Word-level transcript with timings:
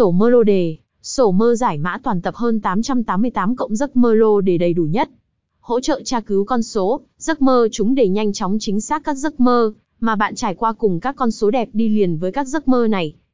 Sổ 0.00 0.10
mơ 0.10 0.28
lô 0.30 0.42
đề, 0.42 0.76
sổ 1.02 1.30
mơ 1.30 1.54
giải 1.54 1.78
mã 1.78 1.98
toàn 2.02 2.20
tập 2.22 2.34
hơn 2.34 2.60
888 2.60 3.56
cộng 3.56 3.76
giấc 3.76 3.96
mơ 3.96 4.14
lô 4.14 4.40
đề 4.40 4.58
đầy 4.58 4.74
đủ 4.74 4.82
nhất. 4.82 5.10
Hỗ 5.60 5.80
trợ 5.80 6.00
tra 6.04 6.20
cứu 6.20 6.44
con 6.44 6.62
số, 6.62 7.00
giấc 7.18 7.42
mơ 7.42 7.68
chúng 7.72 7.94
để 7.94 8.08
nhanh 8.08 8.32
chóng 8.32 8.56
chính 8.60 8.80
xác 8.80 9.04
các 9.04 9.14
giấc 9.14 9.40
mơ 9.40 9.72
mà 10.00 10.16
bạn 10.16 10.34
trải 10.34 10.54
qua 10.54 10.72
cùng 10.72 11.00
các 11.00 11.16
con 11.16 11.30
số 11.30 11.50
đẹp 11.50 11.68
đi 11.72 11.88
liền 11.88 12.16
với 12.16 12.32
các 12.32 12.48
giấc 12.48 12.68
mơ 12.68 12.86
này. 12.90 13.14